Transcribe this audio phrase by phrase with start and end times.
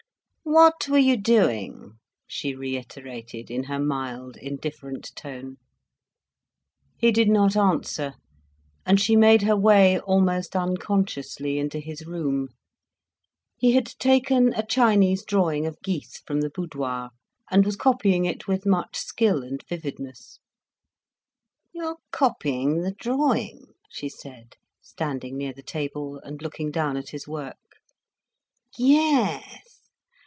[0.43, 5.55] "What were you doing?" she reiterated, in her mild, indifferent tone.
[6.97, 8.15] He did not answer,
[8.85, 12.49] and she made her way, almost unconsciously into his room.
[13.55, 17.11] He had taken a Chinese drawing of geese from the boudoir,
[17.49, 20.39] and was copying it, with much skill and vividness.
[21.71, 27.11] "You are copying the drawing," she said, standing near the table, and looking down at
[27.11, 27.57] his work.
[28.77, 29.77] "Yes.